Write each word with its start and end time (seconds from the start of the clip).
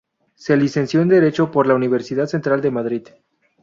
Se 0.33 0.57
licenció 0.57 1.03
en 1.03 1.09
Derecho 1.09 1.51
por 1.51 1.67
la 1.67 1.75
Universidad 1.75 2.25
Central 2.25 2.59
de 2.61 2.71
Madrid. 2.71 3.03